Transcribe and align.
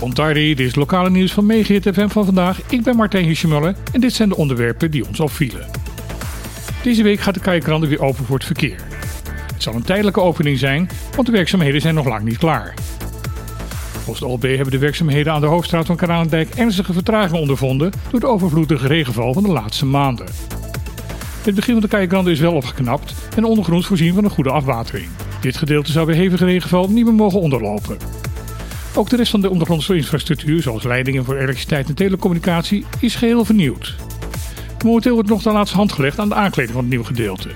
Ontardi, 0.00 0.54
dit 0.54 0.66
is 0.66 0.74
lokale 0.74 1.10
nieuws 1.10 1.32
van 1.32 1.46
Megahit 1.46 1.88
FM 1.92 2.08
van 2.08 2.24
vandaag. 2.24 2.60
Ik 2.68 2.82
ben 2.82 2.96
Martijn 2.96 3.24
Hirschmuller 3.24 3.74
en 3.92 4.00
dit 4.00 4.12
zijn 4.12 4.28
de 4.28 4.36
onderwerpen 4.36 4.90
die 4.90 5.06
ons 5.06 5.20
opvielen. 5.20 5.66
Deze 6.82 7.02
week 7.02 7.20
gaat 7.20 7.34
de 7.34 7.40
Kijkrande 7.40 7.86
weer 7.86 8.00
open 8.00 8.24
voor 8.24 8.36
het 8.36 8.44
verkeer. 8.44 8.80
Het 9.52 9.62
zal 9.62 9.74
een 9.74 9.82
tijdelijke 9.82 10.20
opening 10.20 10.58
zijn, 10.58 10.88
want 11.14 11.26
de 11.26 11.32
werkzaamheden 11.32 11.80
zijn 11.80 11.94
nog 11.94 12.06
lang 12.06 12.24
niet 12.24 12.38
klaar. 12.38 12.74
Volgens 13.92 14.18
de 14.18 14.26
OLB 14.26 14.42
hebben 14.42 14.70
de 14.70 14.78
werkzaamheden 14.78 15.32
aan 15.32 15.40
de 15.40 15.46
hoofdstraat 15.46 15.86
van 15.86 15.96
Kralendijk 15.96 16.54
ernstige 16.54 16.92
vertraging 16.92 17.40
ondervonden 17.40 17.92
door 18.10 18.20
de 18.20 18.26
overvloedige 18.26 18.86
regenval 18.86 19.32
van 19.32 19.42
de 19.42 19.52
laatste 19.52 19.86
maanden. 19.86 20.26
Het 21.42 21.54
begin 21.54 21.72
van 21.72 21.82
de 21.82 21.88
Kijkrande 21.88 22.30
is 22.30 22.40
wel 22.40 22.54
opgeknapt 22.54 23.14
en 23.36 23.42
de 23.42 23.48
ondergrond 23.48 23.86
voorzien 23.86 24.14
van 24.14 24.24
een 24.24 24.30
goede 24.30 24.50
afwatering. 24.50 25.08
Dit 25.44 25.56
gedeelte 25.56 25.92
zou 25.92 26.06
bij 26.06 26.14
hevige 26.14 26.44
regenval 26.44 26.88
niet 26.88 27.04
meer 27.04 27.14
mogen 27.14 27.40
onderlopen. 27.40 27.96
Ook 28.94 29.10
de 29.10 29.16
rest 29.16 29.30
van 29.30 29.40
de 29.40 29.50
ondergrondse 29.50 29.96
infrastructuur, 29.96 30.62
zoals 30.62 30.82
leidingen 30.82 31.24
voor 31.24 31.36
elektriciteit 31.36 31.88
en 31.88 31.94
telecommunicatie, 31.94 32.84
is 33.00 33.14
geheel 33.14 33.44
vernieuwd. 33.44 33.94
Momenteel 34.84 35.14
wordt 35.14 35.28
nog 35.28 35.42
de 35.42 35.52
laatste 35.52 35.76
hand 35.76 35.92
gelegd 35.92 36.18
aan 36.18 36.28
de 36.28 36.34
aankleding 36.34 36.72
van 36.72 36.80
het 36.80 36.90
nieuwe 36.90 37.04
gedeelte. 37.04 37.48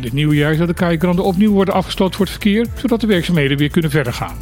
Dit 0.00 0.12
nieuwe 0.12 0.34
jaar 0.34 0.54
zal 0.54 0.66
de 0.66 0.74
Kaikrande 0.74 1.22
opnieuw 1.22 1.52
worden 1.52 1.74
afgesloten 1.74 2.16
voor 2.16 2.24
het 2.24 2.34
verkeer, 2.34 2.66
zodat 2.74 3.00
de 3.00 3.06
werkzaamheden 3.06 3.58
weer 3.58 3.70
kunnen 3.70 3.90
verder 3.90 4.12
gaan. 4.12 4.36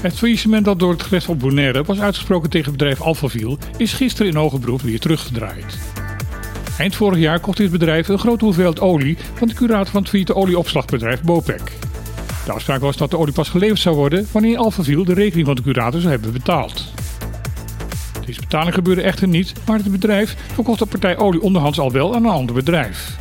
Het 0.00 0.18
faillissement 0.18 0.64
dat 0.64 0.78
door 0.78 0.92
het 0.92 1.02
gerecht 1.02 1.26
van 1.26 1.38
Bonaire 1.38 1.84
was 1.84 2.00
uitgesproken 2.00 2.50
tegen 2.50 2.72
bedrijf 2.72 3.00
Alphaville 3.00 3.58
is 3.76 3.92
gisteren 3.92 4.32
in 4.32 4.38
hoge 4.38 4.58
beroep 4.58 4.80
weer 4.80 5.00
teruggedraaid. 5.00 5.78
Eind 6.78 6.94
vorig 6.94 7.18
jaar 7.18 7.40
kocht 7.40 7.56
dit 7.56 7.70
bedrijf 7.70 8.08
een 8.08 8.18
grote 8.18 8.44
hoeveelheid 8.44 8.80
olie 8.80 9.16
van 9.34 9.48
de 9.48 9.54
curator 9.54 9.86
van 9.86 10.00
het 10.00 10.08
failliete 10.08 10.34
olieopslagbedrijf 10.34 11.22
Bopec. 11.22 11.72
De 12.44 12.52
afspraak 12.52 12.80
was 12.80 12.96
dat 12.96 13.10
de 13.10 13.18
olie 13.18 13.34
pas 13.34 13.48
geleverd 13.48 13.80
zou 13.80 13.96
worden 13.96 14.26
wanneer 14.32 14.56
Alphaville 14.56 15.04
de 15.04 15.14
rekening 15.14 15.46
van 15.46 15.56
de 15.56 15.62
curator 15.62 16.00
zou 16.00 16.12
hebben 16.12 16.32
betaald. 16.32 16.92
Deze 18.26 18.40
betaling 18.40 18.74
gebeurde 18.74 19.02
echter 19.02 19.28
niet, 19.28 19.52
maar 19.66 19.78
het 19.78 19.90
bedrijf 19.90 20.36
verkocht 20.52 20.78
de 20.78 20.86
partij 20.86 21.18
olie 21.18 21.40
onderhands 21.40 21.78
al 21.78 21.92
wel 21.92 22.14
aan 22.14 22.24
een 22.24 22.30
ander 22.30 22.54
bedrijf. 22.54 23.16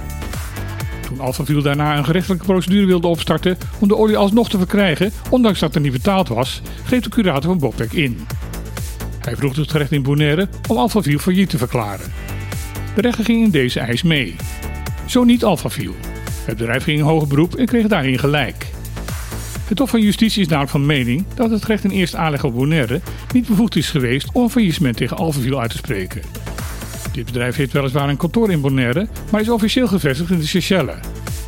Toen 1.08 1.20
Alphaville 1.20 1.62
daarna 1.62 1.98
een 1.98 2.06
gerechtelijke 2.06 2.46
procedure 2.46 2.86
wilde 2.86 3.08
opstarten 3.08 3.58
om 3.80 3.88
de 3.88 3.98
olie 3.98 4.18
alsnog 4.18 4.50
te 4.50 4.58
verkrijgen, 4.58 5.12
ondanks 5.30 5.60
dat 5.60 5.76
er 5.76 5.82
niet 5.82 5.92
betaald 5.92 6.28
was, 6.28 6.62
greep 6.86 7.04
de 7.04 7.10
curator 7.10 7.50
van 7.50 7.60
Bopec 7.60 7.94
in. 7.94 8.20
Hij 9.20 9.36
vroeg 9.36 9.56
het 9.56 9.72
gerecht 9.72 9.92
in 9.92 10.04
Bonaire 10.04 10.48
om 10.68 10.78
Alphaville 10.78 11.20
failliet 11.20 11.50
te 11.50 11.58
verklaren. 11.58 12.21
De 12.96 13.02
rechter 13.02 13.26
ging 13.26 13.44
in 13.44 13.52
deze 13.52 13.80
eis 13.80 14.04
mee. 14.04 14.36
Zo 15.06 15.24
niet 15.24 15.44
Alphaville. 15.44 15.94
Het 16.46 16.58
bedrijf 16.58 16.84
ging 16.84 17.00
in 17.00 17.06
hoger 17.06 17.28
beroep 17.28 17.56
en 17.56 17.66
kreeg 17.66 17.88
daarin 17.88 18.20
gelijk. 18.20 18.68
Het 19.68 19.80
Hof 19.80 19.90
van 19.90 20.02
Justitie 20.02 20.42
is 20.42 20.48
namelijk 20.48 20.72
van 20.72 20.86
mening 20.86 21.26
dat 21.36 21.50
het 21.50 21.62
gerecht 21.62 21.84
in 21.84 21.90
eerste 21.90 22.18
aanleg 22.18 22.44
op 22.44 22.54
Bonaire 22.54 23.02
niet 23.34 23.48
bevoegd 23.48 23.76
is 23.76 23.90
geweest 23.90 24.30
om 24.32 24.50
faillissement 24.50 24.98
tegen 24.98 25.18
Alphaville 25.18 25.60
uit 25.60 25.72
te 25.72 25.78
spreken. 25.78 26.22
Dit 27.12 27.26
bedrijf 27.26 27.56
heeft 27.56 27.72
weliswaar 27.72 28.10
een 28.10 28.18
kantoor 28.18 28.52
in 28.52 28.62
Bonaire, 28.62 29.08
maar 29.32 29.42
is 29.42 29.50
officieel 29.50 29.88
gevestigd 29.88 30.32
in 30.32 30.40
de 30.40 30.48
Seychelles. 30.48 30.96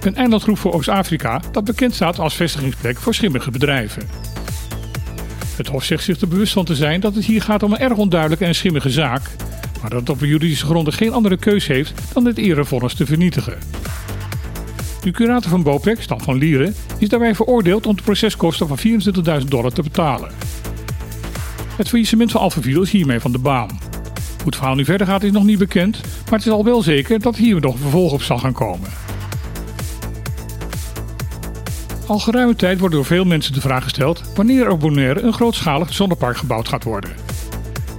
Een 0.01 0.15
eilandgroep 0.15 0.57
voor 0.57 0.73
Oost-Afrika 0.73 1.41
dat 1.51 1.63
bekend 1.63 1.93
staat 1.93 2.19
als 2.19 2.35
vestigingsplek 2.35 2.97
voor 2.97 3.13
schimmige 3.13 3.51
bedrijven. 3.51 4.03
Het 5.55 5.67
Hof 5.67 5.83
zegt 5.83 6.03
zich 6.03 6.21
er 6.21 6.27
bewust 6.27 6.53
van 6.53 6.65
te 6.65 6.75
zijn 6.75 6.99
dat 6.99 7.15
het 7.15 7.25
hier 7.25 7.41
gaat 7.41 7.63
om 7.63 7.71
een 7.71 7.79
erg 7.79 7.97
onduidelijke 7.97 8.45
en 8.45 8.55
schimmige 8.55 8.89
zaak, 8.89 9.21
maar 9.83 9.91
dat 9.91 9.99
het 9.99 10.09
op 10.09 10.19
juridische 10.19 10.65
gronden 10.65 10.93
geen 10.93 11.13
andere 11.13 11.37
keus 11.37 11.67
heeft 11.67 11.93
dan 12.13 12.25
het 12.25 12.37
erevonnis 12.37 12.93
te 12.93 13.05
vernietigen. 13.05 13.57
De 15.01 15.11
curator 15.11 15.49
van 15.49 15.63
Bopec, 15.63 16.01
Stan 16.01 16.21
van 16.21 16.37
Lieren, 16.37 16.75
is 16.97 17.09
daarbij 17.09 17.35
veroordeeld 17.35 17.85
om 17.85 17.95
de 17.95 18.01
proceskosten 18.01 18.67
van 18.67 18.77
24.000 19.41 19.47
dollar 19.47 19.71
te 19.71 19.81
betalen. 19.81 20.31
Het 21.75 21.89
faillissement 21.89 22.31
van 22.31 22.41
Alphaville 22.41 22.81
is 22.81 22.91
hiermee 22.91 23.19
van 23.19 23.31
de 23.31 23.37
baan. 23.37 23.79
Hoe 24.37 24.45
het 24.45 24.55
verhaal 24.55 24.75
nu 24.75 24.85
verder 24.85 25.07
gaat 25.07 25.23
is 25.23 25.31
nog 25.31 25.43
niet 25.43 25.59
bekend, 25.59 26.01
maar 26.01 26.39
het 26.39 26.45
is 26.45 26.53
al 26.53 26.63
wel 26.63 26.81
zeker 26.81 27.19
dat 27.19 27.35
hier 27.35 27.61
nog 27.61 27.73
een 27.73 27.79
vervolg 27.79 28.11
op 28.11 28.21
zal 28.21 28.37
gaan 28.37 28.53
komen. 28.53 28.89
Al 32.07 32.19
geruime 32.19 32.55
tijd 32.55 32.79
wordt 32.79 32.95
door 32.95 33.05
veel 33.05 33.25
mensen 33.25 33.53
de 33.53 33.61
vraag 33.61 33.83
gesteld 33.83 34.21
wanneer 34.35 34.69
op 34.69 34.79
Bonaire 34.79 35.21
een 35.21 35.33
grootschalig 35.33 35.93
zonnepark 35.93 36.37
gebouwd 36.37 36.67
gaat 36.67 36.83
worden. 36.83 37.11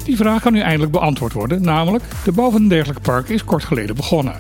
Die 0.05 0.17
vraag 0.17 0.43
kan 0.43 0.53
nu 0.53 0.61
eindelijk 0.61 0.93
beantwoord 0.93 1.33
worden, 1.33 1.63
namelijk 1.63 2.05
de 2.25 2.33
bouw 2.33 2.51
van 2.51 2.63
een 2.63 2.69
dergelijk 2.69 3.01
park 3.01 3.29
is 3.29 3.45
kort 3.45 3.65
geleden 3.65 3.97
begonnen. 3.97 4.35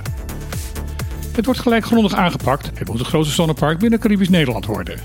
Het 1.32 1.44
wordt 1.44 1.60
gelijk 1.60 1.84
grondig 1.84 2.14
aangepakt 2.14 2.72
en 2.72 2.86
moet 2.86 2.98
het 2.98 3.06
grootste 3.06 3.34
zonnepark 3.34 3.78
binnen 3.78 3.98
Caribisch 3.98 4.28
Nederland 4.28 4.66
worden. 4.66 4.98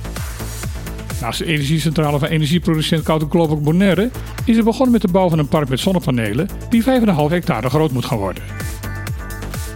Naast 1.22 1.40
de 1.40 1.46
energiecentrale 1.46 2.19
van 2.19 2.28
energieproducent 2.28 3.03
Koude 3.03 3.25
Global 3.30 3.62
Bonaire 3.62 4.09
is 4.46 4.58
er 4.58 4.64
begonnen 4.64 4.92
met 4.92 5.02
de 5.02 5.08
bouw 5.08 5.30
van 5.30 5.40
een 5.40 5.48
park 5.48 5.69
met 5.69 5.80
zonnepanelen 5.80 6.50
die 6.69 6.84
5,5 6.84 6.88
hectare 7.30 7.69
groot 7.69 7.92
moet 7.92 8.06
gaan 8.06 8.18
worden. 8.18 8.44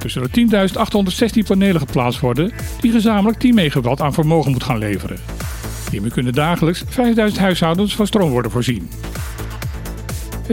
Er 0.03 0.09
zullen 0.09 0.29
10.816 0.29 1.47
panelen 1.47 1.81
geplaatst 1.81 2.19
worden 2.19 2.51
die 2.79 2.91
gezamenlijk 2.91 3.39
10 3.39 3.55
megawatt 3.55 4.01
aan 4.01 4.13
vermogen 4.13 4.51
moet 4.51 4.63
gaan 4.63 4.77
leveren. 4.77 5.17
Hiermee 5.91 6.11
kunnen 6.11 6.33
dagelijks 6.33 6.83
5000 6.87 7.41
huishoudens 7.41 7.95
van 7.95 8.07
stroom 8.07 8.31
worden 8.31 8.51
voorzien. 8.51 8.89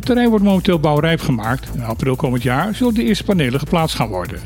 Het 0.00 0.09
terrein 0.09 0.31
wordt 0.31 0.44
momenteel 0.44 0.81
bouwrijp 0.81 1.21
gemaakt 1.21 1.71
en 1.71 1.75
in 1.75 1.84
april 1.84 2.16
komend 2.16 2.43
jaar 2.43 2.75
zullen 2.75 2.94
de 2.94 3.05
eerste 3.05 3.25
panelen 3.25 3.61
geplaatst 3.61 3.97
gaan 3.97 4.09
worden. 4.09 4.41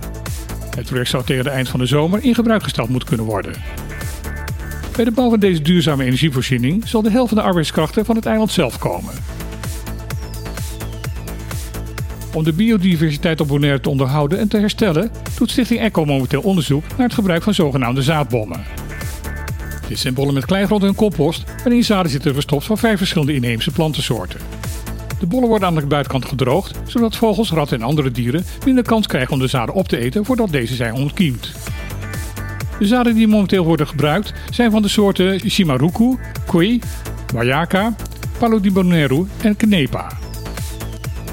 Het 0.77 0.87
project 0.87 1.09
zou 1.09 1.25
tegen 1.25 1.45
het 1.45 1.55
eind 1.55 1.69
van 1.69 1.81
de 1.81 1.87
zomer 1.87 2.25
in 2.25 2.35
gebruik 2.35 2.63
gesteld 2.63 2.89
moeten 2.89 3.09
kunnen 3.09 3.27
worden. 3.27 3.53
Bij 4.97 5.05
de 5.05 5.11
bouw 5.11 5.31
van 5.31 5.39
deze 5.39 5.63
duurzame 5.63 6.05
energievoorziening 6.05 6.89
zal 6.89 7.03
de 7.03 7.11
helft 7.11 7.29
van 7.29 7.39
de 7.39 7.45
arbeidskrachten 7.45 8.05
van 8.05 8.17
het 8.17 8.27
eiland 8.27 8.51
zelf 8.51 8.79
komen. 8.79 9.15
Om 12.33 12.45
de 12.45 12.53
biodiversiteit 12.53 13.41
op 13.41 13.49
Bonaire 13.49 13.81
te 13.81 13.91
onderhouden 13.91 14.39
en 14.39 14.49
te 14.49 14.59
herstellen, 14.59 15.11
doet 15.39 15.51
Stichting 15.51 15.81
Echo 15.81 16.05
momenteel 16.05 16.43
onderzoek 16.43 16.85
naar 16.89 17.07
het 17.07 17.15
gebruik 17.15 17.43
van 17.43 17.55
zogenaamde 17.55 18.03
zaadbommen. 18.03 18.63
Dit 19.89 19.99
zijn 19.99 20.15
bollen 20.15 20.35
met 20.35 20.45
kleigrond 20.45 20.83
en 20.83 20.95
compost 20.95 21.45
waarin 21.57 21.85
zaden 21.85 22.11
zitten 22.11 22.35
verstopt 22.35 22.65
van 22.65 22.79
vijf 22.79 22.99
verschillende 22.99 23.35
inheemse 23.35 23.71
plantensoorten. 23.71 24.41
De 25.21 25.27
bollen 25.27 25.49
worden 25.49 25.69
aan 25.69 25.75
de 25.75 25.87
buitenkant 25.87 26.25
gedroogd, 26.25 26.79
zodat 26.87 27.17
vogels, 27.17 27.51
ratten 27.51 27.79
en 27.79 27.87
andere 27.87 28.11
dieren 28.11 28.45
minder 28.65 28.85
kans 28.85 29.07
krijgen 29.07 29.33
om 29.33 29.39
de 29.39 29.47
zaden 29.47 29.75
op 29.75 29.89
te 29.89 29.99
eten 29.99 30.25
voordat 30.25 30.51
deze 30.51 30.75
zijn 30.75 30.95
ontkiemd. 30.95 31.53
De 32.79 32.87
zaden 32.87 33.15
die 33.15 33.29
momenteel 33.29 33.65
worden 33.65 33.87
gebruikt 33.87 34.33
zijn 34.51 34.71
van 34.71 34.83
de 34.83 34.89
soorten 34.89 35.51
Shimaruku, 35.51 36.17
Koi, 36.47 36.81
Wayaka, 37.35 37.95
Palo 38.39 38.61
en 39.43 39.57
Knepa. 39.57 40.19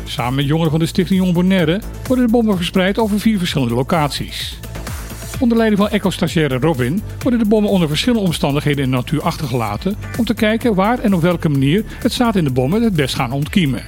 Samen 0.03 0.35
met 0.35 0.45
jongeren 0.45 0.71
van 0.71 0.79
de 0.79 0.85
Stichting 0.85 1.19
Jong 1.19 1.33
Bonaire 1.33 1.81
worden 2.07 2.25
de 2.25 2.31
bommen 2.31 2.55
verspreid 2.55 2.99
over 2.99 3.19
vier 3.19 3.37
verschillende 3.37 3.73
locaties. 3.73 4.59
Onder 5.41 5.57
leiding 5.57 5.81
van 5.81 5.91
eco-stagiaire 5.91 6.57
Robin 6.57 7.01
worden 7.21 7.39
de 7.39 7.45
bommen 7.45 7.71
onder 7.71 7.87
verschillende 7.87 8.25
omstandigheden 8.25 8.83
in 8.83 8.89
de 8.89 8.95
natuur 8.95 9.21
achtergelaten 9.21 9.95
om 10.17 10.25
te 10.25 10.33
kijken 10.33 10.75
waar 10.75 10.99
en 10.99 11.13
op 11.13 11.21
welke 11.21 11.49
manier 11.49 11.83
het 11.99 12.11
zaad 12.11 12.35
in 12.35 12.43
de 12.43 12.51
bommen 12.51 12.81
het 12.81 12.95
best 12.95 13.15
gaan 13.15 13.31
ontkiemen. 13.31 13.83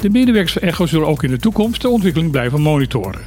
De 0.00 0.10
medewerkers 0.10 0.52
van 0.52 0.62
ECHO 0.62 0.86
zullen 0.86 1.06
ook 1.06 1.22
in 1.22 1.30
de 1.30 1.38
toekomst 1.38 1.82
de 1.82 1.88
ontwikkeling 1.88 2.30
blijven 2.30 2.60
monitoren. 2.60 3.20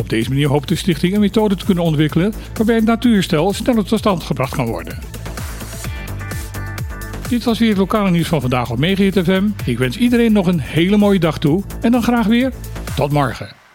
Op 0.00 0.08
deze 0.08 0.28
manier 0.28 0.48
hoopt 0.48 0.68
de 0.68 0.74
stichting 0.74 1.14
een 1.14 1.20
methode 1.20 1.56
te 1.56 1.64
kunnen 1.64 1.84
ontwikkelen 1.84 2.32
waarbij 2.54 2.74
het 2.74 2.84
natuurstel 2.84 3.52
sneller 3.52 3.84
tot 3.84 3.98
stand 3.98 4.22
gebracht 4.22 4.54
kan 4.54 4.66
worden. 4.66 4.98
Dit 7.28 7.44
was 7.44 7.58
weer 7.58 7.68
het 7.68 7.78
lokale 7.78 8.10
nieuws 8.10 8.28
van 8.28 8.40
vandaag 8.40 8.70
op 8.70 8.78
Megahit 8.78 9.18
FM. 9.24 9.44
Ik 9.64 9.78
wens 9.78 9.96
iedereen 9.96 10.32
nog 10.32 10.46
een 10.46 10.60
hele 10.60 10.96
mooie 10.96 11.18
dag 11.18 11.38
toe 11.38 11.62
en 11.80 11.92
dan 11.92 12.02
graag 12.02 12.26
weer 12.26 12.52
tot 12.96 13.12
morgen. 13.12 13.67